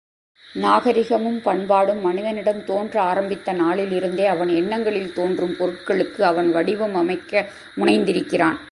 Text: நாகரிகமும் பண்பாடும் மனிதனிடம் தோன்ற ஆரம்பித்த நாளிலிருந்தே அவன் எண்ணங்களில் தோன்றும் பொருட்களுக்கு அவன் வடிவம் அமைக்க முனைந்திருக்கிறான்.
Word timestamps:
நாகரிகமும் 0.55 1.41
பண்பாடும் 1.41 2.01
மனிதனிடம் 2.01 2.65
தோன்ற 2.65 3.01
ஆரம்பித்த 3.01 3.53
நாளிலிருந்தே 3.53 4.25
அவன் 4.25 4.47
எண்ணங்களில் 4.47 5.13
தோன்றும் 5.13 5.55
பொருட்களுக்கு 5.59 6.21
அவன் 6.21 6.51
வடிவம் 6.51 6.95
அமைக்க 6.95 7.49
முனைந்திருக்கிறான். 7.77 8.57